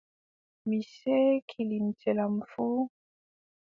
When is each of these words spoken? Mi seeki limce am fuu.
Mi 0.67 0.77
seeki 0.91 1.61
limce 1.69 2.11
am 2.25 2.35
fuu. 2.51 2.81